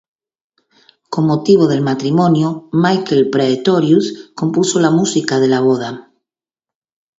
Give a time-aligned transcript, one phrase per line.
[1.11, 6.11] Con motivo del matrimonio Michael Praetorius compuso la música de la boda.